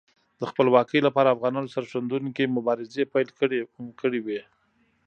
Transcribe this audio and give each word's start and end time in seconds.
د 0.39 0.41
خپلواکۍ 0.51 0.99
لپاره 1.07 1.33
افغانانو 1.35 1.71
سرښندونکې 1.73 2.53
مبارزه 2.57 3.03
پیل 3.13 3.29
کړې 4.01 4.19
وه. 4.25 4.41